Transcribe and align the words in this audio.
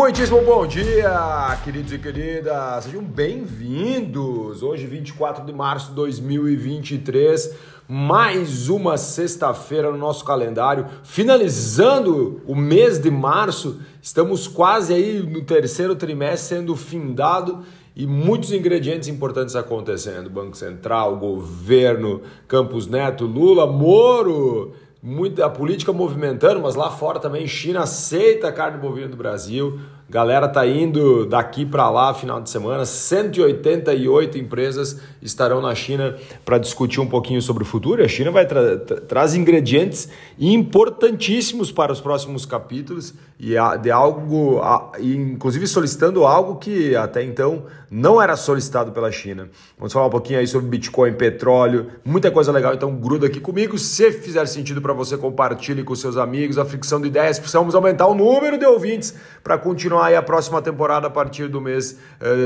Muitíssimo 0.00 0.40
bom 0.40 0.66
dia, 0.66 1.60
queridos 1.62 1.92
e 1.92 1.98
queridas. 1.98 2.84
Sejam 2.84 3.02
bem-vindos. 3.04 4.62
Hoje, 4.62 4.86
24 4.86 5.44
de 5.44 5.52
março 5.52 5.90
de 5.90 5.94
2023, 5.96 7.54
mais 7.86 8.70
uma 8.70 8.96
sexta-feira 8.96 9.92
no 9.92 9.98
nosso 9.98 10.24
calendário, 10.24 10.86
finalizando 11.04 12.40
o 12.46 12.56
mês 12.56 12.98
de 12.98 13.10
março. 13.10 13.78
Estamos 14.00 14.48
quase 14.48 14.94
aí 14.94 15.22
no 15.22 15.42
terceiro 15.42 15.94
trimestre 15.94 16.56
sendo 16.56 16.74
findado 16.74 17.62
e 17.94 18.06
muitos 18.06 18.54
ingredientes 18.54 19.06
importantes 19.06 19.54
acontecendo. 19.54 20.30
Banco 20.30 20.56
Central, 20.56 21.18
governo, 21.18 22.22
Campos 22.48 22.86
Neto, 22.86 23.26
Lula, 23.26 23.66
Moro, 23.66 24.72
muita 25.02 25.48
política 25.48 25.92
movimentando, 25.92 26.60
mas 26.60 26.74
lá 26.74 26.90
fora 26.90 27.18
também 27.18 27.46
China 27.46 27.80
aceita 27.80 28.48
a 28.48 28.52
carne 28.52 28.78
bovina 28.78 29.08
do 29.08 29.16
Brasil. 29.16 29.80
Galera 30.10 30.48
tá 30.48 30.66
indo 30.66 31.24
daqui 31.24 31.64
para 31.64 31.88
lá 31.88 32.12
final 32.12 32.40
de 32.40 32.50
semana. 32.50 32.84
188 32.84 34.38
empresas 34.38 35.00
estarão 35.22 35.62
na 35.62 35.72
China 35.72 36.16
para 36.44 36.58
discutir 36.58 37.00
um 37.00 37.06
pouquinho 37.06 37.40
sobre 37.40 37.62
o 37.62 37.66
futuro. 37.66 38.02
A 38.02 38.08
China 38.08 38.32
vai 38.32 38.44
tra 38.44 38.76
tra 38.76 39.00
traz 39.02 39.36
ingredientes 39.36 40.08
importantíssimos 40.36 41.70
para 41.70 41.92
os 41.92 42.00
próximos 42.00 42.44
capítulos 42.44 43.14
e 43.38 43.54
de 43.80 43.90
algo, 43.90 44.60
inclusive 44.98 45.66
solicitando 45.68 46.26
algo 46.26 46.56
que 46.56 46.96
até 46.96 47.22
então 47.22 47.66
não 47.90 48.20
era 48.20 48.36
solicitado 48.36 48.92
pela 48.92 49.10
China. 49.10 49.48
Vamos 49.78 49.92
falar 49.92 50.06
um 50.06 50.10
pouquinho 50.10 50.40
aí 50.40 50.46
sobre 50.46 50.68
Bitcoin, 50.68 51.14
petróleo, 51.14 51.86
muita 52.04 52.30
coisa 52.30 52.50
legal. 52.50 52.74
Então 52.74 52.94
gruda 52.96 53.28
aqui 53.28 53.40
comigo. 53.40 53.78
Se 53.78 54.10
fizer 54.10 54.46
sentido 54.46 54.82
para 54.82 54.92
você, 54.92 55.16
compartilhe 55.16 55.84
com 55.84 55.94
seus 55.94 56.16
amigos. 56.16 56.58
A 56.58 56.64
fricção 56.64 57.00
de 57.00 57.06
ideias, 57.06 57.38
precisamos 57.38 57.74
aumentar 57.74 58.08
o 58.08 58.14
número 58.14 58.58
de 58.58 58.66
ouvintes 58.66 59.14
para 59.42 59.56
continuar 59.56 59.99
continuar 60.00 60.06
aí 60.06 60.16
a 60.16 60.22
próxima 60.22 60.62
temporada 60.62 61.08
a 61.08 61.10
partir 61.10 61.48
do 61.48 61.60
mês, 61.60 61.98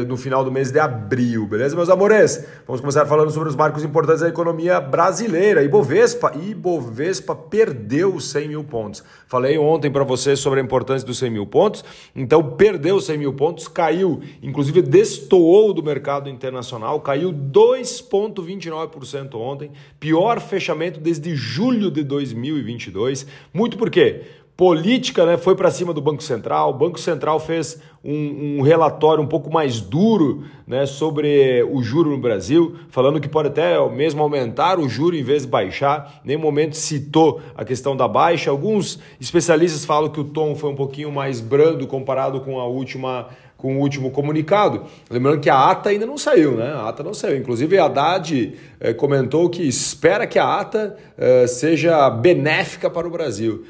no 0.08 0.16
final 0.16 0.44
do 0.44 0.50
mês 0.50 0.72
de 0.72 0.78
abril, 0.78 1.47
beleza, 1.47 1.77
meus 1.77 1.88
amores? 1.88 2.44
Vamos 2.66 2.80
começar 2.80 3.06
falando 3.06 3.30
sobre 3.30 3.48
os 3.48 3.55
marcos 3.55 3.84
importantes 3.84 4.22
da 4.22 4.28
economia 4.28 4.80
brasileira. 4.80 5.62
Ibovespa, 5.62 6.33
Ibovespa 6.34 7.34
perdeu 7.34 8.19
100 8.19 8.48
mil 8.48 8.64
pontos. 8.64 9.05
Falei 9.27 9.56
ontem 9.56 9.91
para 9.91 10.05
vocês 10.05 10.41
sobre 10.41 10.61
a 10.61 10.62
importância 10.62 11.06
dos 11.06 11.19
100 11.19 11.30
mil 11.30 11.46
pontos, 11.46 11.84
então 12.14 12.42
perdeu 12.56 13.00
100 13.00 13.19
mil 13.19 13.33
pontos, 13.34 13.68
caiu, 13.68 14.20
inclusive 14.42 14.83
destoou 14.83 15.72
do 15.72 15.83
mercado 15.83 16.28
internacional, 16.28 17.00
caiu 17.00 17.33
2,29% 17.33 19.36
ontem, 19.36 19.70
pior 20.00 20.41
fechamento 20.41 20.98
desde 20.98 21.36
julho 21.36 21.91
de 21.91 22.02
2022. 22.02 23.27
Muito 23.52 23.78
por 23.78 23.91
quê? 23.91 24.22
Política 24.56 25.27
né, 25.27 25.36
foi 25.36 25.56
para 25.56 25.70
cima 25.70 25.92
do 25.92 26.00
Banco 26.00 26.22
Central. 26.22 26.70
O 26.70 26.74
Banco 26.74 26.98
Central 26.98 27.41
fez 27.41 27.80
um, 28.05 28.58
um, 28.58 28.62
relatório 28.62 29.22
um 29.22 29.27
pouco 29.27 29.52
mais 29.52 29.80
duro 29.80 30.44
né, 30.66 30.86
sobre 30.86 31.62
o 31.64 31.83
juro 31.83 32.11
no 32.11 32.19
Brasil, 32.19 32.77
falando 32.88 33.20
que 33.20 33.28
pode 33.28 33.48
até 33.48 33.77
mesmo 33.88 34.22
aumentar 34.22 34.78
o 34.78 34.88
juro 34.88 35.16
em 35.16 35.24
vez 35.24 35.42
de 35.42 35.48
baixar. 35.48 36.20
Nem 36.24 36.36
momento 36.36 36.77
citou 36.77 37.41
a 37.56 37.64
questão 37.64 37.96
da 37.96 38.06
baixa. 38.06 38.50
Alguns 38.50 39.00
especialistas 39.20 39.84
falam 39.84 40.08
que 40.08 40.20
o 40.20 40.24
tom 40.24 40.55
foi 40.55 40.70
um 40.70 40.77
pouquinho 40.77 41.11
mais 41.11 41.41
brando 41.41 41.86
comparado 41.86 42.41
com 42.41 42.61
a 42.61 42.66
última 42.66 43.28
com 43.56 43.78
o 43.78 43.80
último 43.80 44.11
comunicado. 44.11 44.83
Lembrando 45.08 45.41
que 45.41 45.48
a 45.48 45.70
ata 45.70 45.89
ainda 45.89 46.05
não 46.05 46.18
saiu, 46.18 46.55
né? 46.55 46.70
A 46.70 46.91
ata 46.91 47.02
não 47.02 47.14
saiu. 47.14 47.39
Inclusive, 47.39 47.78
a 47.78 47.86
Haddad 47.86 48.52
eh, 48.78 48.92
comentou 48.92 49.48
que 49.48 49.62
espera 49.62 50.27
que 50.27 50.39
a 50.39 50.61
ata 50.61 50.95
eh, 51.17 51.46
seja 51.46 52.11
benéfica 52.11 52.90
para 52.90 53.08
o 53.08 53.11
Brasil. 53.11 53.64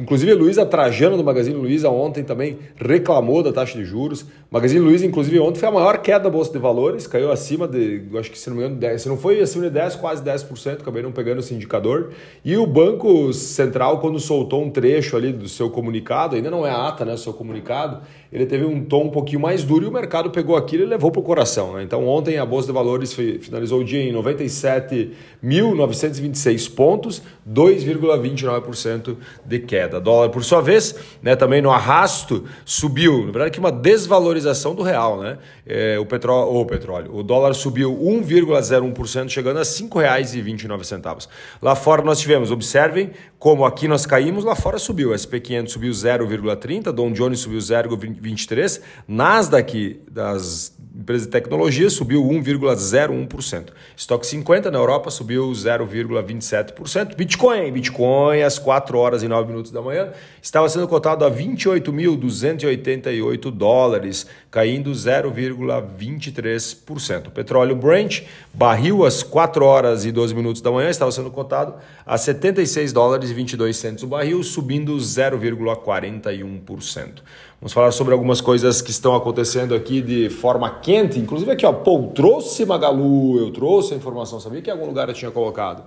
Inclusive 0.00 0.32
a 0.32 0.34
Luísa 0.34 0.64
Trajano 0.64 1.14
do 1.14 1.22
Magazine 1.22 1.54
Luiza 1.54 1.90
ontem 1.90 2.24
também 2.24 2.58
reclamou 2.74 3.42
da 3.42 3.52
taxa 3.52 3.76
de 3.76 3.84
juros. 3.84 4.24
Magazine 4.50 4.80
Luiza, 4.80 5.04
inclusive, 5.04 5.38
ontem 5.38 5.60
foi 5.60 5.68
a 5.68 5.72
maior 5.72 5.98
queda 5.98 6.24
da 6.24 6.30
Bolsa 6.30 6.50
de 6.50 6.58
Valores, 6.58 7.06
caiu 7.06 7.30
acima 7.30 7.68
de, 7.68 8.02
acho 8.18 8.30
que 8.30 8.38
se 8.38 8.48
não 8.48 8.56
me 8.56 8.62
engano, 8.62 8.80
10, 8.80 9.02
se 9.02 9.08
não 9.10 9.18
foi 9.18 9.38
acima 9.40 9.64
de 9.64 9.70
10, 9.70 9.96
quase 9.96 10.24
10%, 10.24 10.80
acabei 10.80 11.02
não 11.02 11.12
pegando 11.12 11.40
esse 11.40 11.52
indicador. 11.52 12.12
E 12.42 12.56
o 12.56 12.66
Banco 12.66 13.30
Central, 13.34 14.00
quando 14.00 14.18
soltou 14.18 14.64
um 14.64 14.70
trecho 14.70 15.18
ali 15.18 15.32
do 15.32 15.48
seu 15.48 15.68
comunicado, 15.68 16.34
ainda 16.34 16.50
não 16.50 16.66
é 16.66 16.70
ata, 16.70 17.04
né, 17.04 17.12
o 17.12 17.18
seu 17.18 17.34
comunicado, 17.34 18.00
ele 18.32 18.46
teve 18.46 18.64
um 18.64 18.84
tom 18.84 19.06
um 19.06 19.10
pouquinho 19.10 19.40
mais 19.40 19.64
duro 19.64 19.84
e 19.84 19.88
o 19.88 19.92
mercado 19.92 20.30
pegou 20.30 20.56
aquilo 20.56 20.84
e 20.84 20.86
levou 20.86 21.10
para 21.10 21.20
o 21.20 21.22
coração. 21.22 21.74
Né? 21.74 21.82
Então, 21.82 22.06
ontem 22.06 22.38
a 22.38 22.46
Bolsa 22.46 22.68
de 22.68 22.72
Valores 22.72 23.12
finalizou 23.12 23.80
o 23.80 23.84
dia 23.84 24.00
em 24.00 24.12
97.926 24.12 26.72
pontos, 26.72 27.24
2,29% 27.52 29.16
de 29.44 29.58
queda. 29.58 30.00
Dólar, 30.00 30.28
por 30.28 30.44
sua 30.44 30.60
vez, 30.60 30.94
né, 31.20 31.34
também 31.34 31.60
no 31.60 31.72
arrasto, 31.72 32.44
subiu. 32.64 33.26
Na 33.26 33.32
verdade, 33.32 33.50
que 33.50 33.58
uma 33.58 33.72
desvalorização 33.72 34.76
do 34.76 34.84
real. 34.84 35.20
Né? 35.20 35.38
É, 35.66 35.98
o, 35.98 36.06
petróleo, 36.06 36.54
o 36.54 36.64
petróleo, 36.64 37.10
o 37.12 37.24
dólar 37.24 37.54
subiu 37.54 37.92
1,01%, 37.92 39.28
chegando 39.28 39.56
a 39.56 39.62
R$ 39.62 39.66
5,29. 39.66 41.26
Lá 41.60 41.74
fora 41.74 42.02
nós 42.02 42.20
tivemos, 42.20 42.52
observem 42.52 43.10
como 43.40 43.64
aqui 43.64 43.88
nós 43.88 44.06
caímos, 44.06 44.44
lá 44.44 44.54
fora 44.54 44.78
subiu. 44.78 45.10
SP500 45.10 45.68
subiu 45.68 45.90
0,30%, 45.90 46.92
Dow 46.92 47.10
Jones 47.10 47.40
subiu 47.40 47.58
0,20%. 47.58 48.19
23, 48.20 48.82
Nasdaq 49.08 50.02
das 50.10 50.78
empresas 50.94 51.26
de 51.26 51.32
tecnologia 51.32 51.88
subiu 51.88 52.22
1,01%. 52.22 53.70
Stock 53.96 54.26
50 54.26 54.70
na 54.70 54.76
Europa 54.78 55.10
subiu 55.10 55.50
0,27%. 55.50 57.16
Bitcoin, 57.16 57.72
Bitcoin 57.72 58.42
às 58.42 58.58
4 58.58 58.98
horas 58.98 59.22
e 59.22 59.28
9 59.28 59.48
minutos 59.48 59.70
da 59.70 59.80
manhã 59.80 60.10
estava 60.42 60.68
sendo 60.68 60.86
cotado 60.88 61.24
a 61.24 61.30
28.288 61.30 63.50
dólares, 63.50 64.26
caindo 64.50 64.90
0,23%. 64.90 67.30
Petróleo 67.30 67.76
Brent, 67.76 68.22
barril 68.52 69.04
às 69.04 69.22
4 69.22 69.64
horas 69.64 70.04
e 70.04 70.10
12 70.10 70.34
minutos 70.34 70.60
da 70.60 70.72
manhã 70.72 70.90
estava 70.90 71.12
sendo 71.12 71.30
cotado 71.30 71.76
a 72.04 72.18
76 72.18 72.92
dólares 72.92 73.30
e 73.30 73.34
22 73.34 73.76
centos 73.76 74.02
o 74.02 74.08
barril, 74.08 74.42
subindo 74.42 74.96
0,41%. 74.96 77.22
Vamos 77.60 77.72
falar 77.72 77.92
sobre 77.92 78.12
algumas 78.12 78.40
coisas 78.40 78.82
que 78.82 78.90
estão 78.90 79.14
acontecendo 79.14 79.72
aqui 79.74 80.00
de 80.00 80.30
forma 80.30 80.80
quente. 80.80 81.18
Inclusive 81.18 81.52
aqui, 81.52 81.66
ó, 81.66 81.72
pô, 81.72 82.10
trouxe 82.14 82.64
Magalu, 82.64 83.38
eu 83.38 83.52
trouxe 83.52 83.92
a 83.94 83.96
informação, 83.96 84.40
sabia 84.40 84.62
que 84.62 84.70
em 84.70 84.72
algum 84.72 84.86
lugar 84.86 85.08
eu 85.08 85.14
tinha 85.14 85.30
colocado. 85.30 85.84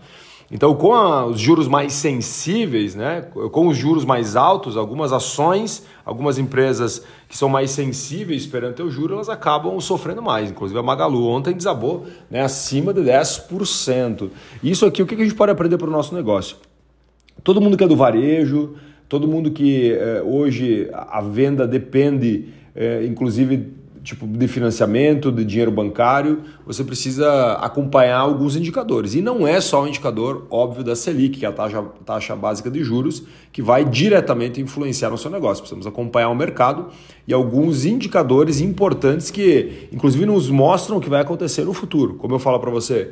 Então, 0.52 0.76
com 0.76 0.94
a, 0.94 1.26
os 1.26 1.40
juros 1.40 1.68
mais 1.68 1.94
sensíveis, 1.94 2.96
né, 2.96 3.22
com 3.52 3.68
os 3.68 3.78
juros 3.78 4.06
mais 4.06 4.36
altos, 4.36 4.78
algumas 4.78 5.12
ações, 5.12 5.86
algumas 6.06 6.38
empresas 6.38 7.04
que 7.28 7.38
são 7.38 7.50
mais 7.50 7.72
sensíveis 7.72 8.46
perante 8.46 8.82
o 8.82 8.90
juro, 8.90 9.16
elas 9.16 9.30
acabam 9.30 9.80
sofrendo 9.80 10.22
mais. 10.22 10.52
Inclusive 10.52 10.80
a 10.80 10.84
Magalu 10.84 11.28
ontem 11.28 11.54
desabou 11.54 12.06
né, 12.30 12.42
acima 12.42 12.94
de 12.94 13.02
10%. 13.02 14.30
Isso 14.64 14.86
aqui, 14.86 15.02
o 15.02 15.06
que 15.06 15.16
a 15.16 15.18
gente 15.18 15.36
pode 15.36 15.52
aprender 15.52 15.78
para 15.78 15.88
o 15.88 15.92
nosso 15.92 16.14
negócio? 16.14 16.58
Todo 17.44 17.60
mundo 17.60 17.76
que 17.76 17.84
é 17.84 17.88
do 17.88 17.96
varejo, 17.96 18.76
todo 19.10 19.28
mundo 19.28 19.52
que 19.52 19.92
é, 19.92 20.22
hoje 20.24 20.90
a 20.92 21.22
venda 21.22 21.68
depende, 21.68 22.50
é, 22.76 23.06
inclusive 23.06 23.74
tipo 24.04 24.28
de 24.28 24.48
financiamento, 24.48 25.32
de 25.32 25.46
dinheiro 25.46 25.72
bancário, 25.72 26.42
você 26.66 26.84
precisa 26.84 27.54
acompanhar 27.54 28.18
alguns 28.18 28.56
indicadores. 28.56 29.16
E 29.16 29.22
não 29.22 29.48
é 29.48 29.62
só 29.62 29.84
o 29.84 29.88
indicador 29.88 30.46
óbvio 30.50 30.84
da 30.84 30.96
Selic, 30.96 31.40
que 31.40 31.46
é 31.46 31.50
a 31.50 31.52
taxa, 31.54 31.84
taxa 32.06 32.36
básica 32.36 32.70
de 32.70 32.84
juros, 32.84 33.24
que 33.52 33.62
vai 33.62 33.86
diretamente 33.86 34.60
influenciar 34.60 35.10
no 35.10 35.18
seu 35.18 35.32
negócio. 35.32 35.62
Precisamos 35.62 35.88
acompanhar 35.88 36.30
o 36.30 36.36
mercado 36.36 36.88
e 37.26 37.34
alguns 37.34 37.86
indicadores 37.86 38.60
importantes 38.60 39.32
que, 39.32 39.88
inclusive, 39.92 40.26
nos 40.26 40.50
mostram 40.50 40.98
o 40.98 41.00
que 41.00 41.10
vai 41.10 41.22
acontecer 41.22 41.64
no 41.64 41.74
futuro. 41.74 42.16
Como 42.16 42.36
eu 42.36 42.40
falo 42.40 42.60
para 42.60 42.70
você, 42.70 43.12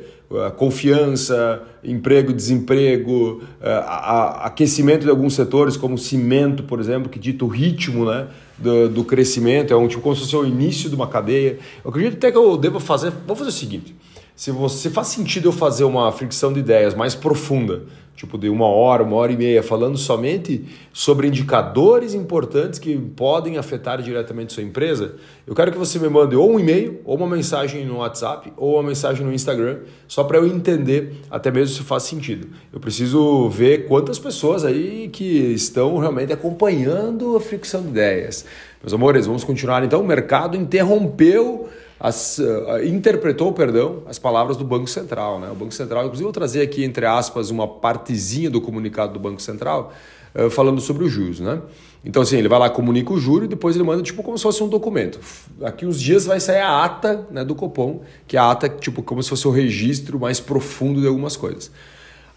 confiança, 0.56 1.62
emprego, 1.82 2.32
desemprego, 2.32 3.40
aquecimento 3.60 5.04
de 5.04 5.10
alguns 5.10 5.34
setores, 5.34 5.76
como 5.76 5.96
cimento, 5.96 6.64
por 6.64 6.80
exemplo, 6.80 7.08
que 7.08 7.18
dita 7.18 7.44
o 7.44 7.48
ritmo 7.48 8.04
né, 8.04 8.28
do, 8.58 8.88
do 8.88 9.04
crescimento, 9.04 9.72
é 9.72 9.76
um 9.76 9.88
tipo 9.88 10.02
como 10.02 10.14
se 10.14 10.22
fosse 10.22 10.36
o 10.36 10.44
início 10.44 10.88
de 10.88 10.94
uma 10.94 11.06
cadeia. 11.06 11.58
Eu 11.84 11.90
acredito 11.90 12.16
até 12.16 12.30
que 12.30 12.38
eu 12.38 12.56
devo 12.56 12.78
fazer. 12.80 13.10
Vamos 13.10 13.38
fazer 13.38 13.50
o 13.50 13.52
seguinte: 13.52 13.94
se 14.34 14.50
você 14.50 14.90
faz 14.90 15.08
sentido 15.08 15.48
eu 15.48 15.52
fazer 15.52 15.84
uma 15.84 16.10
fricção 16.12 16.52
de 16.52 16.60
ideias 16.60 16.94
mais 16.94 17.14
profunda, 17.14 17.84
tipo 18.14 18.38
de 18.38 18.48
uma 18.48 18.66
hora, 18.66 19.02
uma 19.02 19.16
hora 19.16 19.32
e 19.32 19.36
meia, 19.36 19.62
falando 19.62 19.96
somente 19.96 20.64
sobre 20.92 21.26
indicadores 21.26 22.14
importantes 22.14 22.78
que 22.78 22.96
podem 22.96 23.58
afetar 23.58 24.00
diretamente 24.00 24.52
sua 24.52 24.62
empresa, 24.62 25.16
eu 25.46 25.54
quero 25.54 25.72
que 25.72 25.78
você 25.78 25.98
me 25.98 26.08
mande 26.08 26.36
ou 26.36 26.52
um 26.52 26.60
e-mail, 26.60 27.00
ou 27.04 27.16
uma 27.16 27.26
mensagem 27.26 27.84
no 27.84 27.96
WhatsApp, 27.96 28.52
ou 28.56 28.74
uma 28.74 28.82
mensagem 28.82 29.24
no 29.26 29.32
Instagram, 29.32 29.80
só 30.06 30.22
para 30.22 30.38
eu 30.38 30.46
entender 30.46 31.14
até 31.30 31.50
mesmo 31.50 31.74
se 31.74 31.82
faz 31.82 32.04
sentido. 32.04 32.48
Eu 32.72 32.78
preciso 32.78 33.48
ver 33.48 33.86
quantas 33.88 34.18
pessoas 34.18 34.64
aí 34.64 35.08
que 35.12 35.24
estão 35.24 35.98
realmente 35.98 36.32
acompanhando 36.32 37.36
a 37.36 37.40
fricção 37.40 37.82
de 37.82 37.88
ideias. 37.88 38.44
Meus 38.82 38.92
amores, 38.92 39.26
vamos 39.26 39.44
continuar 39.44 39.82
então. 39.84 40.00
O 40.00 40.06
mercado 40.06 40.56
interrompeu 40.56 41.68
as, 42.02 42.38
uh, 42.38 42.84
interpretou, 42.84 43.52
perdão, 43.52 44.02
as 44.06 44.18
palavras 44.18 44.56
do 44.56 44.64
Banco 44.64 44.88
Central. 44.88 45.38
Né? 45.38 45.48
O 45.52 45.54
Banco 45.54 45.72
Central, 45.72 46.02
inclusive, 46.02 46.24
vou 46.24 46.32
trazer 46.32 46.60
aqui, 46.60 46.82
entre 46.82 47.06
aspas, 47.06 47.48
uma 47.48 47.68
partezinha 47.68 48.50
do 48.50 48.60
comunicado 48.60 49.12
do 49.12 49.20
Banco 49.20 49.40
Central. 49.40 49.92
uh, 50.34 50.50
falando 50.50 50.80
sobre 50.80 51.04
os 51.04 51.12
juros, 51.12 51.38
né? 51.38 51.62
Então, 52.04 52.22
assim, 52.22 52.36
ele 52.36 52.48
vai 52.48 52.58
lá, 52.58 52.68
comunica 52.68 53.12
o 53.12 53.18
juro 53.18 53.44
e 53.44 53.48
depois 53.48 53.76
ele 53.76 53.84
manda, 53.84 54.02
tipo, 54.02 54.20
como 54.24 54.36
se 54.36 54.42
fosse 54.42 54.60
um 54.64 54.68
documento. 54.68 55.20
Aqui 55.62 55.86
uns 55.86 56.00
dias 56.00 56.26
vai 56.26 56.40
sair 56.40 56.58
a 56.58 56.82
ata 56.82 57.28
né, 57.30 57.44
do 57.44 57.54
Copom, 57.54 58.00
que 58.26 58.36
é 58.36 58.40
a 58.40 58.50
ata, 58.50 58.68
tipo, 58.68 59.02
como 59.04 59.22
se 59.22 59.28
fosse 59.28 59.46
o 59.46 59.52
registro 59.52 60.18
mais 60.18 60.40
profundo 60.40 61.00
de 61.00 61.06
algumas 61.06 61.36
coisas. 61.36 61.70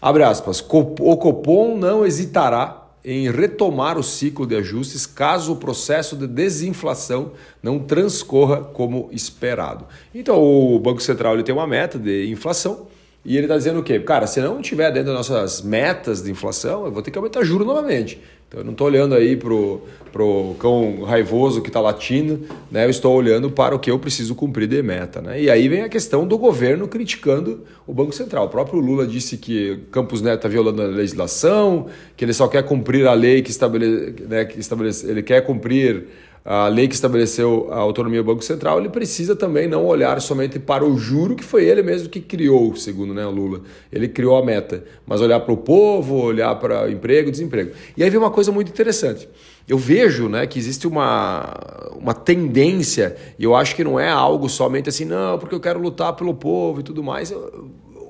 Abre 0.00 0.22
aspas. 0.22 0.60
O 0.60 1.16
Copom 1.16 1.76
não 1.76 2.06
hesitará 2.06 2.85
em 3.06 3.30
retomar 3.30 3.96
o 3.96 4.02
ciclo 4.02 4.44
de 4.44 4.56
ajustes 4.56 5.06
caso 5.06 5.52
o 5.52 5.56
processo 5.56 6.16
de 6.16 6.26
desinflação 6.26 7.30
não 7.62 7.78
transcorra 7.78 8.64
como 8.64 9.08
esperado. 9.12 9.86
Então, 10.12 10.42
o 10.42 10.76
Banco 10.80 11.00
Central 11.00 11.34
ele 11.34 11.44
tem 11.44 11.54
uma 11.54 11.68
meta 11.68 12.00
de 12.00 12.28
inflação 12.28 12.88
e 13.26 13.36
ele 13.36 13.46
está 13.46 13.56
dizendo 13.56 13.80
o 13.80 13.82
quê? 13.82 13.98
Cara, 13.98 14.24
se 14.28 14.40
não 14.40 14.62
tiver 14.62 14.88
dentro 14.92 15.12
das 15.12 15.28
nossas 15.28 15.60
metas 15.60 16.22
de 16.22 16.30
inflação, 16.30 16.86
eu 16.86 16.92
vou 16.92 17.02
ter 17.02 17.10
que 17.10 17.18
aumentar 17.18 17.42
juro 17.42 17.64
novamente. 17.64 18.20
Então 18.46 18.60
eu 18.60 18.64
não 18.64 18.70
estou 18.70 18.86
olhando 18.86 19.16
aí 19.16 19.34
para 19.34 19.52
o 19.52 20.56
cão 20.60 21.02
raivoso 21.02 21.60
que 21.60 21.68
está 21.68 21.80
latindo, 21.80 22.46
né? 22.70 22.84
eu 22.84 22.90
estou 22.90 23.12
olhando 23.12 23.50
para 23.50 23.74
o 23.74 23.80
que 23.80 23.90
eu 23.90 23.98
preciso 23.98 24.36
cumprir 24.36 24.68
de 24.68 24.80
meta. 24.80 25.20
Né? 25.20 25.42
E 25.42 25.50
aí 25.50 25.68
vem 25.68 25.82
a 25.82 25.88
questão 25.88 26.24
do 26.24 26.38
governo 26.38 26.86
criticando 26.86 27.64
o 27.84 27.92
Banco 27.92 28.12
Central. 28.12 28.46
O 28.46 28.48
próprio 28.48 28.78
Lula 28.78 29.04
disse 29.04 29.36
que 29.36 29.80
Campos 29.90 30.22
Neto 30.22 30.36
está 30.36 30.48
violando 30.48 30.80
a 30.80 30.86
legislação, 30.86 31.88
que 32.16 32.24
ele 32.24 32.32
só 32.32 32.46
quer 32.46 32.62
cumprir 32.62 33.08
a 33.08 33.12
lei 33.12 33.42
que 33.42 33.50
estabelece, 33.50 34.14
né, 34.28 34.44
que 34.44 34.60
estabelece 34.60 35.10
ele 35.10 35.24
quer 35.24 35.40
cumprir 35.44 36.06
a 36.48 36.68
lei 36.68 36.86
que 36.86 36.94
estabeleceu 36.94 37.66
a 37.72 37.78
autonomia 37.78 38.22
do 38.22 38.26
Banco 38.26 38.44
Central, 38.44 38.78
ele 38.78 38.88
precisa 38.88 39.34
também 39.34 39.66
não 39.66 39.84
olhar 39.84 40.20
somente 40.20 40.60
para 40.60 40.84
o 40.84 40.96
juro, 40.96 41.34
que 41.34 41.42
foi 41.42 41.64
ele 41.64 41.82
mesmo 41.82 42.08
que 42.08 42.20
criou, 42.20 42.76
segundo 42.76 43.12
né, 43.12 43.26
o 43.26 43.30
Lula. 43.32 43.62
Ele 43.90 44.06
criou 44.06 44.36
a 44.36 44.44
meta, 44.44 44.84
mas 45.04 45.20
olhar 45.20 45.40
para 45.40 45.52
o 45.52 45.56
povo, 45.56 46.14
olhar 46.14 46.54
para 46.54 46.88
emprego, 46.88 47.32
desemprego. 47.32 47.72
E 47.96 48.04
aí 48.04 48.08
vem 48.08 48.20
uma 48.20 48.30
coisa 48.30 48.52
muito 48.52 48.68
interessante. 48.68 49.28
Eu 49.66 49.76
vejo 49.76 50.28
né, 50.28 50.46
que 50.46 50.56
existe 50.56 50.86
uma, 50.86 51.52
uma 52.00 52.14
tendência, 52.14 53.16
e 53.36 53.42
eu 53.42 53.56
acho 53.56 53.74
que 53.74 53.82
não 53.82 53.98
é 53.98 54.08
algo 54.08 54.48
somente 54.48 54.88
assim, 54.88 55.04
não, 55.04 55.40
porque 55.40 55.54
eu 55.54 55.60
quero 55.60 55.80
lutar 55.80 56.12
pelo 56.12 56.32
povo 56.32 56.78
e 56.78 56.84
tudo 56.84 57.02
mais. 57.02 57.32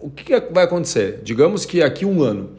O 0.02 0.10
que 0.14 0.38
vai 0.52 0.64
acontecer? 0.64 1.20
Digamos 1.22 1.64
que 1.64 1.82
aqui 1.82 2.04
um 2.04 2.22
ano 2.22 2.50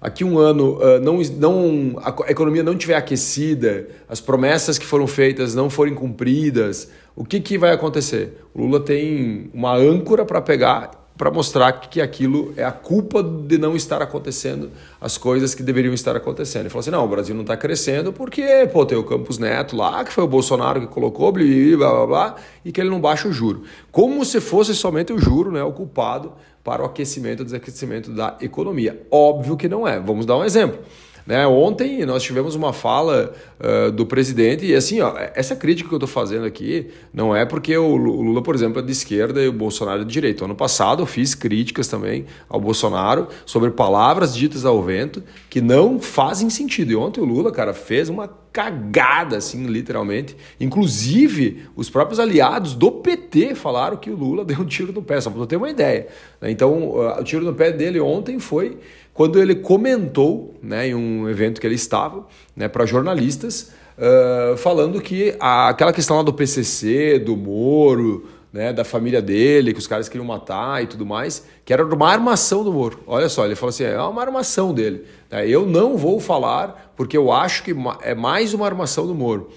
aqui 0.00 0.24
um 0.24 0.38
ano 0.38 0.78
uh, 0.78 1.00
não, 1.00 1.20
não, 1.36 2.02
a 2.02 2.30
economia 2.30 2.62
não 2.62 2.76
tiver 2.76 2.94
aquecida, 2.94 3.88
as 4.08 4.20
promessas 4.20 4.78
que 4.78 4.86
foram 4.86 5.06
feitas 5.06 5.54
não 5.54 5.68
forem 5.68 5.94
cumpridas, 5.94 6.90
o 7.14 7.24
que, 7.24 7.40
que 7.40 7.58
vai 7.58 7.72
acontecer? 7.72 8.40
O 8.54 8.62
Lula 8.62 8.80
tem 8.80 9.50
uma 9.52 9.76
âncora 9.76 10.24
para 10.24 10.40
pegar 10.40 10.99
para 11.20 11.30
mostrar 11.30 11.70
que 11.72 12.00
aquilo 12.00 12.54
é 12.56 12.64
a 12.64 12.72
culpa 12.72 13.22
de 13.22 13.58
não 13.58 13.76
estar 13.76 14.00
acontecendo 14.00 14.70
as 14.98 15.18
coisas 15.18 15.54
que 15.54 15.62
deveriam 15.62 15.92
estar 15.92 16.16
acontecendo. 16.16 16.62
Ele 16.62 16.70
falou 16.70 16.80
assim: 16.80 16.90
não, 16.90 17.04
o 17.04 17.08
Brasil 17.08 17.34
não 17.34 17.42
está 17.42 17.58
crescendo 17.58 18.10
porque 18.10 18.66
pô, 18.72 18.86
tem 18.86 18.96
o 18.96 19.04
Campos 19.04 19.36
Neto 19.36 19.76
lá, 19.76 20.02
que 20.02 20.14
foi 20.14 20.24
o 20.24 20.26
Bolsonaro 20.26 20.80
que 20.80 20.86
colocou, 20.86 21.30
blá, 21.30 21.44
blá, 21.44 21.76
blá, 21.76 22.06
blá, 22.06 22.36
e 22.64 22.72
que 22.72 22.80
ele 22.80 22.88
não 22.88 22.98
baixa 22.98 23.28
o 23.28 23.32
juro. 23.34 23.64
Como 23.92 24.24
se 24.24 24.40
fosse 24.40 24.74
somente 24.74 25.12
o 25.12 25.18
juro 25.18 25.52
né, 25.52 25.62
o 25.62 25.72
culpado 25.72 26.32
para 26.64 26.82
o 26.82 26.86
aquecimento 26.86 27.42
e 27.42 27.44
desaquecimento 27.44 28.10
da 28.12 28.38
economia. 28.40 29.06
Óbvio 29.10 29.58
que 29.58 29.68
não 29.68 29.86
é. 29.86 30.00
Vamos 30.00 30.24
dar 30.24 30.38
um 30.38 30.44
exemplo. 30.44 30.78
Né? 31.26 31.46
Ontem 31.46 32.04
nós 32.04 32.22
tivemos 32.22 32.54
uma 32.54 32.72
fala 32.72 33.32
uh, 33.60 33.90
do 33.92 34.06
presidente, 34.06 34.66
e 34.66 34.74
assim, 34.74 35.00
ó, 35.00 35.14
essa 35.34 35.54
crítica 35.54 35.88
que 35.88 35.94
eu 35.94 35.98
estou 35.98 36.08
fazendo 36.08 36.44
aqui 36.44 36.88
não 37.12 37.34
é 37.34 37.44
porque 37.44 37.76
o 37.76 37.96
Lula, 37.96 38.42
por 38.42 38.54
exemplo, 38.54 38.80
é 38.80 38.82
de 38.82 38.92
esquerda 38.92 39.42
e 39.42 39.48
o 39.48 39.52
Bolsonaro 39.52 40.02
é 40.02 40.04
de 40.04 40.10
direita. 40.10 40.44
Ano 40.44 40.54
passado 40.54 41.02
eu 41.02 41.06
fiz 41.06 41.34
críticas 41.34 41.88
também 41.88 42.26
ao 42.48 42.60
Bolsonaro 42.60 43.28
sobre 43.44 43.70
palavras 43.70 44.34
ditas 44.34 44.64
ao 44.64 44.82
vento 44.82 45.22
que 45.48 45.60
não 45.60 46.00
fazem 46.00 46.50
sentido. 46.50 46.92
E 46.92 46.96
ontem 46.96 47.20
o 47.20 47.24
Lula, 47.24 47.52
cara, 47.52 47.72
fez 47.72 48.08
uma 48.08 48.28
cagada, 48.52 49.36
assim, 49.36 49.66
literalmente. 49.66 50.36
Inclusive, 50.58 51.66
os 51.76 51.88
próprios 51.88 52.18
aliados 52.18 52.74
do 52.74 52.90
PT 52.90 53.54
falaram 53.54 53.96
que 53.96 54.10
o 54.10 54.16
Lula 54.16 54.44
deu 54.46 54.60
um 54.60 54.64
tiro 54.64 54.92
no 54.92 55.02
pé, 55.02 55.20
só 55.20 55.30
para 55.30 55.46
ter 55.46 55.56
uma 55.56 55.70
ideia. 55.70 56.08
Né? 56.40 56.50
Então, 56.50 56.90
o 56.90 57.24
tiro 57.24 57.44
no 57.44 57.54
pé 57.54 57.70
dele 57.70 58.00
ontem 58.00 58.38
foi 58.38 58.78
quando 59.12 59.40
ele 59.40 59.54
comentou, 59.54 60.54
né, 60.62 60.88
em 60.88 60.94
um 60.94 61.28
evento 61.28 61.60
que 61.60 61.66
ele 61.66 61.74
estava, 61.74 62.26
né, 62.56 62.68
para 62.68 62.86
jornalistas, 62.86 63.72
uh, 63.98 64.56
falando 64.56 65.00
que 65.00 65.34
a, 65.38 65.68
aquela 65.68 65.92
questão 65.92 66.16
lá 66.16 66.22
do 66.22 66.32
PCC, 66.32 67.18
do 67.18 67.36
Moro, 67.36 68.28
né, 68.52 68.72
da 68.72 68.84
família 68.84 69.22
dele, 69.22 69.72
que 69.72 69.78
os 69.78 69.86
caras 69.86 70.08
queriam 70.08 70.26
matar 70.26 70.82
e 70.82 70.86
tudo 70.86 71.06
mais, 71.06 71.46
que 71.64 71.72
era 71.72 71.84
uma 71.84 72.08
armação 72.10 72.64
do 72.64 72.72
Moro. 72.72 73.00
Olha 73.06 73.28
só, 73.28 73.44
ele 73.44 73.54
falou 73.54 73.70
assim: 73.70 73.84
é 73.84 74.00
uma 74.00 74.22
armação 74.22 74.74
dele. 74.74 75.04
Né? 75.30 75.48
Eu 75.48 75.66
não 75.66 75.96
vou 75.96 76.18
falar 76.18 76.92
porque 76.96 77.16
eu 77.16 77.32
acho 77.32 77.62
que 77.62 77.74
é 78.02 78.14
mais 78.14 78.54
uma 78.54 78.66
armação 78.66 79.06
do 79.06 79.14
Moro 79.14 79.50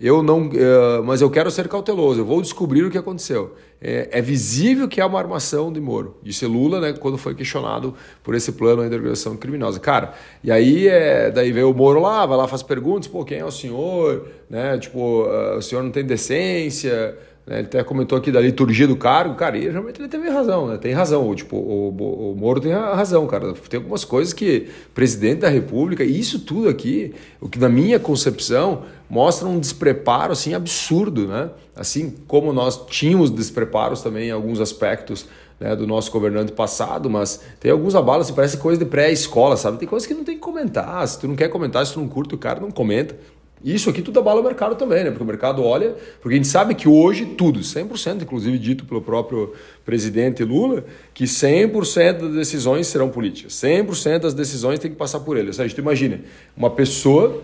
eu 0.00 0.22
não, 0.22 0.46
uh, 0.46 1.02
mas 1.04 1.20
eu 1.20 1.28
quero 1.28 1.50
ser 1.50 1.68
cauteloso, 1.68 2.20
eu 2.20 2.24
vou 2.24 2.40
descobrir 2.40 2.84
o 2.84 2.90
que 2.90 2.96
aconteceu. 2.98 3.56
É, 3.80 4.08
é, 4.12 4.20
visível 4.20 4.88
que 4.88 5.00
é 5.00 5.04
uma 5.04 5.18
armação 5.18 5.72
de 5.72 5.80
Moro, 5.80 6.16
disse 6.22 6.44
Lula, 6.46 6.80
né, 6.80 6.92
quando 6.92 7.16
foi 7.16 7.34
questionado 7.34 7.94
por 8.24 8.34
esse 8.34 8.52
plano 8.52 8.88
de 8.88 8.94
organização 8.94 9.36
criminosa. 9.36 9.78
Cara, 9.78 10.14
e 10.42 10.50
aí 10.50 10.88
é, 10.88 11.30
daí 11.30 11.52
veio 11.52 11.70
o 11.70 11.74
Moro 11.74 12.00
lá, 12.00 12.26
vai 12.26 12.36
lá, 12.36 12.48
faz 12.48 12.62
perguntas, 12.62 13.08
pô, 13.08 13.24
quem 13.24 13.38
é 13.38 13.44
o 13.44 13.50
senhor? 13.52 14.26
Né, 14.50 14.78
tipo, 14.78 15.24
uh, 15.24 15.58
o 15.58 15.62
senhor 15.62 15.82
não 15.82 15.90
tem 15.90 16.04
decência? 16.04 17.16
Ele 17.50 17.60
até 17.60 17.82
comentou 17.82 18.18
aqui 18.18 18.30
da 18.30 18.40
liturgia 18.40 18.86
do 18.86 18.96
cargo, 18.96 19.34
cara, 19.34 19.56
e 19.56 19.68
realmente 19.68 20.00
ele 20.00 20.08
teve 20.08 20.28
razão, 20.28 20.68
né? 20.68 20.76
tem 20.76 20.92
razão. 20.92 21.34
Tipo, 21.34 21.56
o, 21.56 22.32
o 22.32 22.36
Moro 22.36 22.60
tem 22.60 22.72
razão, 22.72 23.26
cara. 23.26 23.54
Tem 23.68 23.78
algumas 23.78 24.04
coisas 24.04 24.34
que 24.34 24.68
presidente 24.94 25.40
da 25.40 25.48
República, 25.48 26.04
e 26.04 26.18
isso 26.18 26.40
tudo 26.40 26.68
aqui, 26.68 27.14
o 27.40 27.48
que 27.48 27.58
na 27.58 27.68
minha 27.68 27.98
concepção 27.98 28.82
mostra 29.08 29.48
um 29.48 29.58
despreparo 29.58 30.32
assim 30.32 30.52
absurdo, 30.52 31.26
né? 31.26 31.50
Assim 31.74 32.14
como 32.26 32.52
nós 32.52 32.86
tínhamos 32.86 33.30
despreparos 33.30 34.02
também 34.02 34.28
em 34.28 34.32
alguns 34.32 34.60
aspectos 34.60 35.26
né, 35.58 35.74
do 35.74 35.86
nosso 35.86 36.10
governante 36.10 36.52
passado, 36.52 37.08
mas 37.10 37.40
tem 37.58 37.70
alguns 37.70 37.94
abalos, 37.94 38.26
assim, 38.26 38.34
parece 38.34 38.56
coisa 38.58 38.78
de 38.78 38.84
pré-escola, 38.84 39.56
sabe? 39.56 39.78
Tem 39.78 39.88
coisas 39.88 40.06
que 40.06 40.14
não 40.14 40.24
tem 40.24 40.36
que 40.36 40.40
comentar. 40.40 41.06
Se 41.08 41.18
tu 41.18 41.26
não 41.26 41.34
quer 41.34 41.48
comentar, 41.48 41.84
se 41.86 41.94
tu 41.94 42.00
não 42.00 42.08
curte 42.08 42.34
o 42.34 42.38
cara, 42.38 42.60
não 42.60 42.70
comenta. 42.70 43.16
Isso 43.64 43.90
aqui 43.90 44.02
tudo 44.02 44.20
abala 44.20 44.40
o 44.40 44.44
mercado 44.44 44.76
também, 44.76 45.04
né? 45.04 45.10
Porque 45.10 45.22
o 45.22 45.26
mercado 45.26 45.64
olha, 45.64 45.96
porque 46.20 46.34
a 46.34 46.36
gente 46.36 46.48
sabe 46.48 46.74
que 46.74 46.88
hoje 46.88 47.26
tudo, 47.26 47.60
100%, 47.60 48.22
inclusive 48.22 48.58
dito 48.58 48.84
pelo 48.84 49.02
próprio 49.02 49.52
presidente 49.84 50.44
Lula, 50.44 50.84
que 51.12 51.24
100% 51.24 52.18
das 52.20 52.34
decisões 52.34 52.86
serão 52.86 53.08
políticas. 53.08 53.54
100% 53.54 54.20
das 54.20 54.34
decisões 54.34 54.78
tem 54.78 54.90
que 54.90 54.96
passar 54.96 55.20
por 55.20 55.36
ele. 55.36 55.48
Ou 55.48 55.52
seja, 55.52 55.74
tu 55.74 55.80
imagina, 55.80 56.20
uma 56.56 56.70
pessoa 56.70 57.42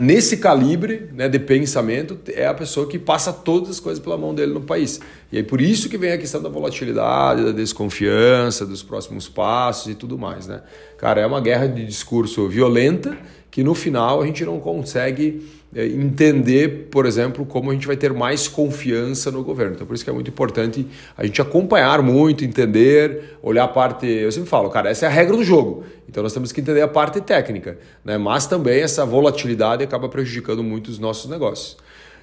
nesse 0.00 0.36
calibre 0.36 1.08
né, 1.12 1.28
de 1.28 1.38
pensamento 1.38 2.18
é 2.28 2.46
a 2.46 2.54
pessoa 2.54 2.86
que 2.86 2.98
passa 2.98 3.32
todas 3.32 3.70
as 3.70 3.80
coisas 3.80 4.02
pela 4.02 4.16
mão 4.16 4.34
dele 4.34 4.52
no 4.52 4.60
país. 4.60 5.00
E 5.30 5.38
é 5.38 5.42
por 5.42 5.60
isso 5.60 5.88
que 5.88 5.98
vem 5.98 6.12
a 6.12 6.18
questão 6.18 6.42
da 6.42 6.48
volatilidade, 6.48 7.44
da 7.44 7.52
desconfiança, 7.52 8.64
dos 8.64 8.82
próximos 8.82 9.28
passos 9.28 9.92
e 9.92 9.94
tudo 9.94 10.18
mais. 10.18 10.46
Né? 10.46 10.62
Cara, 10.96 11.20
é 11.20 11.26
uma 11.26 11.40
guerra 11.40 11.66
de 11.66 11.84
discurso 11.84 12.48
violenta 12.48 13.16
que 13.50 13.62
no 13.62 13.74
final 13.74 14.22
a 14.22 14.26
gente 14.26 14.44
não 14.44 14.60
consegue 14.60 15.46
entender, 15.74 16.88
por 16.90 17.04
exemplo, 17.04 17.44
como 17.44 17.70
a 17.70 17.74
gente 17.74 17.86
vai 17.86 17.96
ter 17.96 18.12
mais 18.12 18.48
confiança 18.48 19.30
no 19.30 19.44
governo. 19.44 19.74
Então, 19.74 19.86
por 19.86 19.94
isso 19.94 20.02
que 20.02 20.10
é 20.10 20.12
muito 20.12 20.30
importante 20.30 20.86
a 21.16 21.24
gente 21.24 21.40
acompanhar 21.42 22.02
muito, 22.02 22.44
entender, 22.44 23.36
olhar 23.42 23.64
a 23.64 23.68
parte. 23.68 24.06
Eu 24.06 24.32
sempre 24.32 24.48
falo, 24.48 24.70
cara, 24.70 24.90
essa 24.90 25.06
é 25.06 25.08
a 25.08 25.12
regra 25.12 25.36
do 25.36 25.44
jogo. 25.44 25.84
Então, 26.08 26.22
nós 26.22 26.32
temos 26.32 26.52
que 26.52 26.60
entender 26.60 26.80
a 26.80 26.88
parte 26.88 27.20
técnica, 27.20 27.78
né? 28.04 28.16
mas 28.16 28.46
também 28.46 28.80
essa 28.80 29.04
volatilidade 29.04 29.84
acaba 29.84 30.08
prejudicando 30.08 30.62
muito 30.64 30.88
os 30.88 30.98
nossos 30.98 31.30
negócios. 31.30 31.76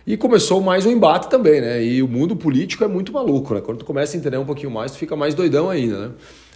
E 0.07 0.15
começou 0.15 0.61
mais 0.61 0.85
um 0.85 0.91
embate 0.91 1.29
também, 1.29 1.59
né? 1.59 1.83
E 1.83 2.03
o 2.03 2.07
mundo 2.07 2.35
político 2.35 2.83
é 2.83 2.87
muito 2.87 3.11
maluco, 3.11 3.55
né? 3.55 3.61
Quando 3.61 3.79
tu 3.79 3.85
começa 3.85 4.15
a 4.15 4.19
entender 4.19 4.37
um 4.37 4.45
pouquinho 4.45 4.69
mais, 4.69 4.91
tu 4.91 4.99
fica 4.99 5.15
mais 5.15 5.33
doidão 5.33 5.67
ainda, 5.67 6.09
né? 6.09 6.11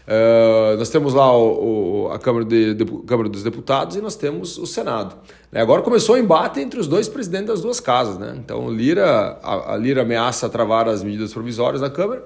Uh, 0.10 0.75
nós 0.75 0.89
temos 0.89 1.13
lá 1.13 1.32
o, 1.32 2.08
o, 2.08 2.12
a 2.12 2.18
Câmara, 2.18 2.44
de, 2.44 2.74
de, 2.74 2.84
Câmara, 3.06 3.30
dos 3.30 3.44
Deputados 3.44 3.96
e 3.96 4.01
nós 4.01 4.16
temos 4.16 4.58
o 4.58 4.66
Senado. 4.66 5.16
Né, 5.51 5.62
agora 5.62 5.84
começou 5.84 6.16
o 6.16 6.18
embate 6.18 6.60
entre 6.60 6.80
os 6.80 6.88
dois 6.88 7.08
presidentes 7.08 7.50
das 7.50 7.62
duas 7.62 7.80
casas. 7.80 8.18
Né? 8.18 8.34
Então, 8.36 8.72
Lira, 8.72 9.38
a, 9.44 9.74
a 9.74 9.78
Lira 9.78 10.01
ameaça 10.01 10.50
travar 10.50 10.89
as 10.89 11.04
medidas 11.04 11.32
provisórias 11.32 11.82
da 11.82 11.92
Câmara 11.92 12.24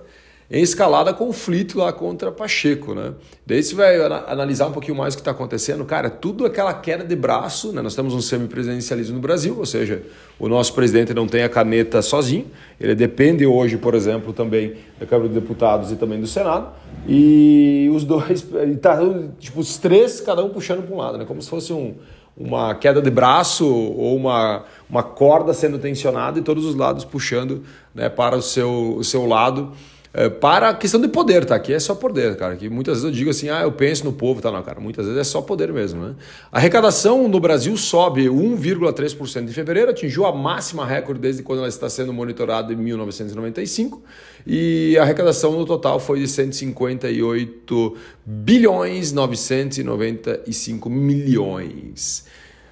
em 0.50 0.62
escalada 0.62 1.14
conflito 1.14 1.80
lá 1.80 1.92
contra 1.92 2.32
Pacheco, 2.32 2.94
né? 2.94 3.14
Daí 3.46 3.64
você 3.64 3.74
vai 3.74 4.00
analisar 4.28 4.68
um 4.68 4.72
pouquinho 4.72 4.96
mais 4.96 5.14
o 5.14 5.18
que 5.18 5.22
está 5.22 5.32
acontecendo. 5.32 5.84
Cara, 5.84 6.10
tudo 6.10 6.46
aquela 6.46 6.74
queda 6.74 7.04
de 7.04 7.16
braço, 7.16 7.72
né? 7.72 7.82
Nós 7.82 7.96
temos 7.96 8.14
um 8.14 8.22
semipresidencialismo 8.22 9.16
no 9.16 9.22
Brasil, 9.22 9.58
ou 9.58 9.66
seja, 9.66 10.04
o 10.38 10.48
nosso 10.48 10.74
presidente 10.74 11.14
não 11.14 11.28
tem 11.28 11.44
a 11.44 11.50
caneta 11.50 12.02
sozinho, 12.02 12.46
ele 12.80 12.94
depende 12.94 13.46
hoje, 13.46 13.78
por 13.78 13.96
exemplo, 13.96 14.32
também 14.32 14.76
da 15.00 15.06
Câmara 15.06 15.28
dos 15.28 15.42
Deputados 15.42 15.92
e 15.92 15.96
também 15.96 16.20
do 16.20 16.28
Senado, 16.28 16.72
e 17.08 17.90
os 17.94 18.04
dois, 18.04 18.48
tá, 18.82 19.00
tipo, 19.40 19.60
os 19.60 19.78
três, 19.78 20.22
cada 20.22 20.44
um 20.44 20.50
puxando 20.50 20.84
para 20.86 20.96
um 20.96 20.98
lado, 20.98 21.18
né? 21.18 21.26
Como 21.26 21.42
se 21.42 21.50
fosse 21.50 21.74
um, 21.74 21.96
uma 22.36 22.74
queda 22.76 23.02
de 23.02 23.10
braço 23.10 23.68
ou 23.68 24.16
uma, 24.16 24.64
uma 24.90 25.04
corda 25.04 25.54
sendo 25.54 25.78
tensionada 25.78 26.40
e 26.40 26.42
todos 26.42 26.66
os 26.66 26.76
lados 26.76 27.06
puxando 27.06 27.64
né, 27.94 28.10
para 28.10 28.36
o 28.36 28.42
seu, 28.42 28.96
o 28.98 29.04
seu 29.04 29.26
lado 29.26 29.72
é, 30.14 30.30
para 30.30 30.70
a 30.70 30.74
questão 30.76 31.02
de 31.02 31.08
poder, 31.08 31.44
tá? 31.44 31.56
Aqui 31.56 31.74
é 31.74 31.80
só 31.80 31.96
poder, 31.96 32.36
cara. 32.38 32.56
Que 32.56 32.70
muitas 32.70 32.98
vezes 32.98 33.06
eu 33.06 33.12
digo 33.12 33.32
assim, 33.32 33.50
ah, 33.50 33.64
eu 33.64 33.72
penso 33.72 34.06
no 34.06 34.14
povo, 34.14 34.42
tá? 34.42 34.52
Não, 34.52 34.62
cara, 34.62 34.80
muitas 34.80 35.08
vezes 35.08 35.20
é 35.20 35.24
só 35.24 35.42
poder 35.42 35.74
mesmo, 35.74 36.06
né? 36.06 36.16
A 36.52 36.60
arrecadação 36.60 37.28
no 37.28 37.40
Brasil 37.40 37.76
sobe 37.76 38.28
1,3% 38.28 39.44
em 39.44 39.48
fevereiro, 39.48 39.90
atingiu 39.90 40.28
a 40.28 40.32
máxima 40.32 40.86
recorde 40.86 41.20
desde 41.20 41.42
quando 41.42 41.60
ela 41.60 41.68
está 41.68 41.90
sendo 41.90 42.14
monitorada 42.14 42.72
em 42.72 42.76
1995, 42.76 44.04
e 44.46 44.96
a 45.00 45.02
arrecadação 45.02 45.54
no 45.54 45.66
total 45.66 46.00
foi 46.00 46.20
de 46.20 46.28
158 46.28 47.98
bilhões 48.24 49.12
995 49.12 50.90
milhões. 50.92 52.26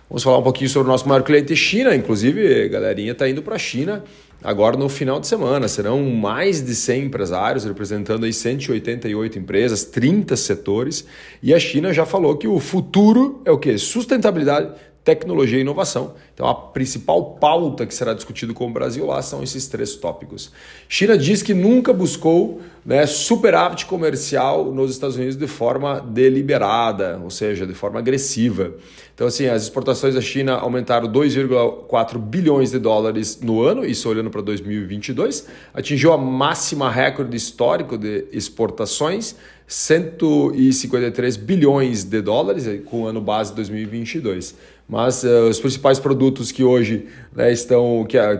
Vamos 0.07 0.21
falar 0.21 0.37
um 0.37 0.43
pouquinho 0.43 0.69
sobre 0.69 0.89
o 0.89 0.91
nosso 0.91 1.07
maior 1.07 1.23
cliente 1.23 1.55
China, 1.55 1.95
inclusive, 1.95 2.65
a 2.65 2.67
galerinha 2.67 3.13
está 3.13 3.27
indo 3.27 3.41
para 3.41 3.55
a 3.55 3.59
China 3.59 4.03
agora 4.43 4.77
no 4.77 4.89
final 4.89 5.19
de 5.19 5.27
semana. 5.27 5.67
Serão 5.67 6.03
mais 6.03 6.61
de 6.61 6.75
100 6.75 7.05
empresários 7.05 7.63
representando 7.63 8.25
aí 8.25 8.33
188 8.33 9.39
empresas, 9.39 9.83
30 9.85 10.35
setores. 10.35 11.05
E 11.41 11.53
a 11.53 11.59
China 11.59 11.93
já 11.93 12.05
falou 12.05 12.37
que 12.37 12.47
o 12.47 12.59
futuro 12.59 13.41
é 13.45 13.51
o 13.51 13.57
quê? 13.57 13.77
Sustentabilidade, 13.77 14.71
tecnologia 15.03 15.57
e 15.57 15.61
inovação. 15.61 16.13
Então, 16.33 16.47
a 16.47 16.53
principal 16.53 17.35
pauta 17.35 17.85
que 17.85 17.93
será 17.93 18.13
discutido 18.13 18.53
com 18.53 18.67
o 18.67 18.71
Brasil 18.71 19.05
lá 19.05 19.21
são 19.21 19.41
esses 19.41 19.67
três 19.67 19.95
tópicos. 19.95 20.51
China 20.87 21.17
diz 21.17 21.41
que 21.41 21.53
nunca 21.53 21.91
buscou 21.91 22.61
né, 22.85 23.05
superávit 23.05 23.85
comercial 23.85 24.71
nos 24.71 24.91
Estados 24.91 25.15
Unidos 25.15 25.35
de 25.35 25.47
forma 25.47 25.99
deliberada, 25.99 27.19
ou 27.23 27.29
seja, 27.29 27.65
de 27.65 27.73
forma 27.73 27.99
agressiva. 27.99 28.73
Então, 29.13 29.27
assim, 29.27 29.47
as 29.47 29.63
exportações 29.63 30.15
da 30.15 30.21
China 30.21 30.53
aumentaram 30.53 31.07
2,4 31.07 32.17
bilhões 32.17 32.71
de 32.71 32.79
dólares 32.79 33.39
no 33.41 33.61
ano, 33.61 33.85
isso 33.85 34.09
olhando 34.09 34.29
para 34.29 34.41
2022, 34.41 35.47
atingiu 35.73 36.13
a 36.13 36.17
máxima 36.17 36.89
recorde 36.89 37.35
histórico 37.35 37.97
de 37.97 38.25
exportações, 38.31 39.35
153 39.67 41.37
bilhões 41.37 42.03
de 42.03 42.21
dólares, 42.21 42.67
com 42.85 43.03
o 43.03 43.05
ano 43.05 43.21
base 43.21 43.53
2022 43.55 44.55
mas 44.89 45.23
uh, 45.23 45.47
os 45.49 45.57
principais 45.57 45.99
produtos 45.99 46.51
que 46.51 46.65
hoje 46.65 47.07
né, 47.33 47.49
estão 47.49 48.03
que 48.03 48.17
a, 48.17 48.35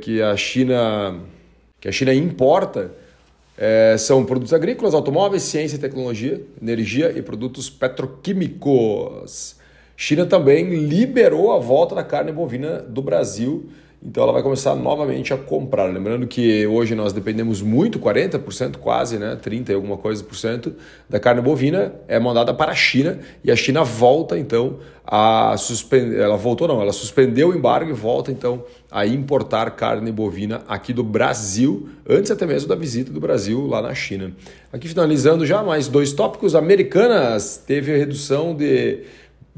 que 0.00 0.20
a 0.20 0.36
China 0.36 1.20
que 1.80 1.86
a 1.86 1.92
China 1.92 2.12
importa 2.12 2.90
é, 3.56 3.96
são 3.98 4.24
produtos 4.24 4.52
agrícolas, 4.52 4.94
automóveis, 4.94 5.42
ciência 5.42 5.76
e 5.76 5.78
tecnologia, 5.78 6.40
energia 6.60 7.12
e 7.16 7.22
produtos 7.22 7.68
petroquímicos. 7.68 9.56
China 9.96 10.26
também 10.26 10.70
liberou 10.70 11.52
a 11.52 11.58
volta 11.58 11.94
da 11.94 12.02
carne 12.02 12.32
bovina 12.32 12.78
do 12.78 13.02
Brasil 13.02 13.68
então 14.04 14.24
ela 14.24 14.32
vai 14.32 14.42
começar 14.42 14.74
novamente 14.74 15.32
a 15.32 15.36
comprar. 15.36 15.84
Lembrando 15.84 16.26
que 16.26 16.66
hoje 16.66 16.92
nós 16.92 17.12
dependemos 17.12 17.62
muito, 17.62 18.00
40% 18.00 18.78
quase, 18.78 19.16
né, 19.16 19.38
30 19.40 19.70
e 19.70 19.74
alguma 19.76 19.96
coisa 19.96 20.24
por 20.24 20.34
cento 20.34 20.74
da 21.08 21.20
carne 21.20 21.40
bovina 21.40 21.94
é 22.08 22.18
mandada 22.18 22.52
para 22.52 22.72
a 22.72 22.74
China 22.74 23.20
e 23.44 23.50
a 23.50 23.54
China 23.54 23.84
volta 23.84 24.36
então 24.36 24.80
a 25.06 25.56
suspender, 25.56 26.20
ela 26.20 26.36
voltou 26.36 26.66
não, 26.66 26.80
ela 26.80 26.92
suspendeu 26.92 27.48
o 27.50 27.54
embargo 27.54 27.90
e 27.90 27.92
volta 27.92 28.30
então 28.30 28.64
a 28.90 29.06
importar 29.06 29.70
carne 29.72 30.10
bovina 30.10 30.62
aqui 30.68 30.92
do 30.92 31.02
Brasil, 31.02 31.88
antes 32.08 32.30
até 32.30 32.46
mesmo 32.46 32.68
da 32.68 32.74
visita 32.74 33.12
do 33.12 33.20
Brasil 33.20 33.66
lá 33.66 33.82
na 33.82 33.94
China. 33.94 34.32
Aqui 34.72 34.88
finalizando 34.88 35.46
já 35.46 35.62
mais 35.62 35.86
dois 35.86 36.12
tópicos, 36.12 36.54
Americanas 36.54 37.56
teve 37.64 37.94
a 37.94 37.96
redução 37.96 38.54
de 38.54 39.02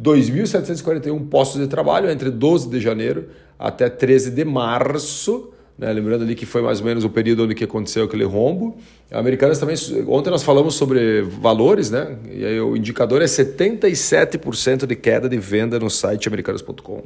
2.741 0.00 1.28
postos 1.28 1.60
de 1.60 1.68
trabalho 1.68 2.10
entre 2.10 2.30
12 2.30 2.68
de 2.68 2.80
janeiro 2.80 3.28
até 3.58 3.88
13 3.88 4.30
de 4.30 4.44
março. 4.44 5.50
Né? 5.78 5.92
Lembrando 5.92 6.22
ali 6.22 6.34
que 6.34 6.46
foi 6.46 6.62
mais 6.62 6.80
ou 6.80 6.86
menos 6.86 7.04
o 7.04 7.10
período 7.10 7.44
onde 7.44 7.54
que 7.54 7.64
aconteceu 7.64 8.04
aquele 8.04 8.24
rombo. 8.24 8.76
Americanas 9.10 9.58
também, 9.58 9.76
ontem 10.08 10.30
nós 10.30 10.42
falamos 10.42 10.74
sobre 10.74 11.22
valores, 11.22 11.90
né? 11.90 12.16
E 12.32 12.44
aí 12.44 12.60
o 12.60 12.76
indicador 12.76 13.22
é 13.22 13.26
77% 13.26 14.86
de 14.86 14.96
queda 14.96 15.28
de 15.28 15.38
venda 15.38 15.78
no 15.78 15.90
site 15.90 16.28
americanas.com. 16.28 17.04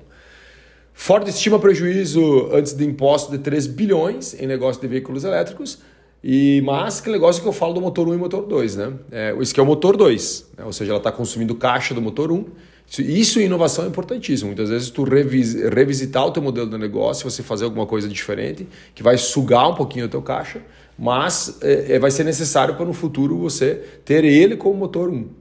Ford 0.93 1.29
estima 1.29 1.59
prejuízo 1.59 2.51
antes 2.53 2.75
de 2.75 2.85
imposto 2.85 3.31
de 3.31 3.39
3 3.39 3.67
bilhões 3.69 4.35
em 4.35 4.47
negócio 4.47 4.81
de 4.83 4.89
veículos 4.89 5.25
elétricos. 5.25 5.79
E, 6.23 6.61
mas 6.65 7.01
que 7.01 7.09
negócio 7.09 7.41
que 7.41 7.47
eu 7.49 7.53
falo 7.53 7.73
do 7.73 7.81
motor 7.81 8.09
1 8.09 8.15
e 8.15 8.17
motor 8.17 8.45
2, 8.45 8.77
né? 8.77 8.93
É, 9.13 9.37
esse 9.41 9.55
que 9.55 9.61
é 9.61 9.63
o 9.63 9.67
motor 9.67 9.97
2, 9.97 10.51
né? 10.59 10.65
ou 10.65 10.73
seja, 10.73 10.91
ela 10.91 10.99
está 10.99 11.13
consumindo 11.13 11.55
caixa 11.55 11.95
do 11.95 12.03
motor 12.03 12.33
1 12.33 12.45
isso 12.99 13.39
em 13.39 13.45
inovação 13.45 13.85
é 13.85 13.89
importantíssimo. 13.89 14.49
Muitas 14.49 14.71
vezes 14.71 14.89
tu 14.91 15.05
revis, 15.05 15.55
revisitar 15.55 16.27
o 16.27 16.31
teu 16.31 16.43
modelo 16.43 16.71
de 16.71 16.79
negócio, 16.79 17.29
você 17.29 17.43
fazer 17.43 17.65
alguma 17.65 17.87
coisa 17.87 18.09
diferente, 18.09 18.67
que 18.95 19.03
vai 19.03 19.19
sugar 19.19 19.69
um 19.69 19.75
pouquinho 19.75 20.07
o 20.07 20.09
teu 20.09 20.23
caixa, 20.23 20.63
mas 20.99 21.59
é, 21.61 21.99
vai 21.99 22.11
ser 22.11 22.25
necessário 22.25 22.75
para 22.75 22.87
no 22.87 22.95
futuro 22.95 23.37
você 23.39 23.75
ter 24.05 24.25
ele 24.25 24.57
como 24.57 24.75
motor 24.75 25.11
1. 25.11 25.38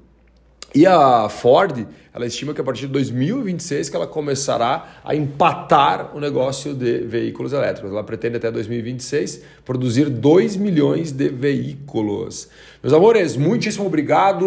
E 0.76 0.86
a 0.86 1.30
Ford, 1.30 1.88
ela 2.14 2.26
estima 2.26 2.54
que 2.54 2.60
a 2.60 2.64
partir 2.64 2.82
de 2.82 2.94
2026 2.94 3.90
que 3.90 3.96
ela 3.96 4.06
começará 4.06 5.00
a 5.04 5.16
empatar 5.16 6.16
o 6.16 6.20
negócio 6.20 6.74
de 6.74 7.00
veículos 7.00 7.54
elétricos. 7.54 7.92
Ela 7.92 8.04
pretende 8.04 8.38
até 8.38 8.52
2026 8.52 9.44
produzir 9.64 10.10
2 10.10 10.58
milhões 10.58 11.12
de 11.12 11.30
veículos. 11.30 12.50
Meus 12.84 12.94
amores, 12.94 13.38
muitíssimo 13.38 13.86
obrigado. 13.86 14.46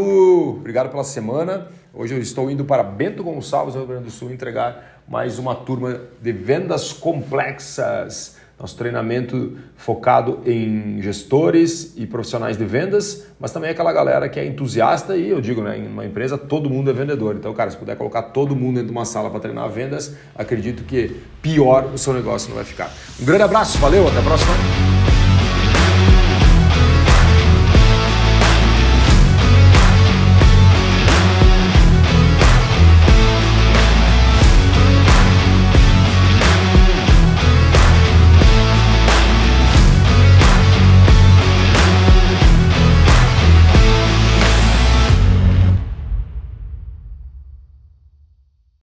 Obrigado 0.58 0.90
pela 0.90 1.04
semana. 1.04 1.68
Hoje 1.92 2.14
eu 2.14 2.20
estou 2.20 2.50
indo 2.50 2.64
para 2.64 2.82
Bento 2.82 3.24
Gonçalves, 3.24 3.74
Rio 3.74 3.86
Grande 3.86 4.04
do 4.04 4.10
Sul, 4.10 4.30
entregar 4.30 5.02
mais 5.08 5.38
uma 5.38 5.54
turma 5.54 6.02
de 6.22 6.32
vendas 6.32 6.92
complexas. 6.92 8.36
Nosso 8.60 8.76
treinamento 8.76 9.56
focado 9.74 10.40
em 10.44 11.00
gestores 11.00 11.94
e 11.96 12.06
profissionais 12.06 12.58
de 12.58 12.64
vendas, 12.66 13.26
mas 13.40 13.50
também 13.52 13.70
aquela 13.70 13.90
galera 13.90 14.28
que 14.28 14.38
é 14.38 14.44
entusiasta 14.44 15.16
e 15.16 15.30
eu 15.30 15.40
digo, 15.40 15.62
né, 15.62 15.78
em 15.78 15.86
uma 15.86 16.04
empresa 16.04 16.36
todo 16.36 16.68
mundo 16.68 16.90
é 16.90 16.92
vendedor. 16.92 17.36
Então, 17.36 17.54
cara, 17.54 17.70
se 17.70 17.76
puder 17.78 17.96
colocar 17.96 18.22
todo 18.22 18.54
mundo 18.54 18.74
dentro 18.74 18.88
de 18.88 18.92
uma 18.92 19.06
sala 19.06 19.30
para 19.30 19.40
treinar 19.40 19.68
vendas, 19.70 20.14
acredito 20.34 20.84
que 20.84 21.16
pior 21.40 21.86
o 21.94 21.96
seu 21.96 22.12
negócio 22.12 22.50
não 22.50 22.56
vai 22.56 22.64
ficar. 22.64 22.92
Um 23.18 23.24
grande 23.24 23.44
abraço, 23.44 23.78
valeu, 23.78 24.06
até 24.06 24.18
a 24.18 24.22
próxima. 24.22 24.89